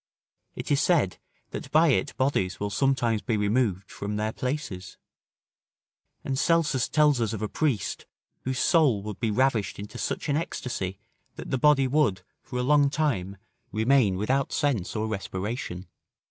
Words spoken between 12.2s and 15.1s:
for a long time, remain without sense or